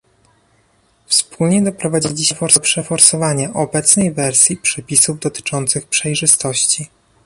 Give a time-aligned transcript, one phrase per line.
[1.05, 6.89] Wspólnie doprowadziliśmy do przeforsowania obecnej wersji przepisów dotyczących przejrzystości